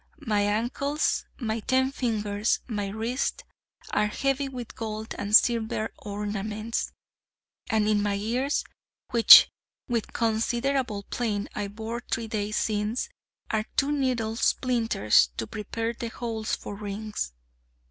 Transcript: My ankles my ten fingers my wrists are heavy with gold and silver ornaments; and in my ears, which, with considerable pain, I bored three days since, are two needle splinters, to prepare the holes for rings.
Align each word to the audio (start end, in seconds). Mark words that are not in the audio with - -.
My 0.25 0.41
ankles 0.41 1.25
my 1.37 1.59
ten 1.59 1.91
fingers 1.91 2.59
my 2.67 2.87
wrists 2.87 3.43
are 3.91 4.07
heavy 4.07 4.49
with 4.49 4.73
gold 4.73 5.13
and 5.15 5.35
silver 5.35 5.93
ornaments; 5.99 6.91
and 7.69 7.87
in 7.87 8.01
my 8.01 8.15
ears, 8.15 8.63
which, 9.11 9.51
with 9.87 10.11
considerable 10.11 11.03
pain, 11.03 11.47
I 11.53 11.67
bored 11.67 12.05
three 12.09 12.27
days 12.27 12.57
since, 12.57 13.09
are 13.51 13.65
two 13.77 13.91
needle 13.91 14.35
splinters, 14.37 15.29
to 15.37 15.45
prepare 15.45 15.93
the 15.93 16.07
holes 16.07 16.55
for 16.55 16.73
rings. 16.75 17.33